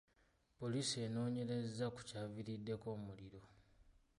Poliisi 0.57 0.95
enoonyereza 1.07 1.85
ku 1.95 1.99
kyaviiriddeko 2.09 2.85
omuliro. 2.95 3.41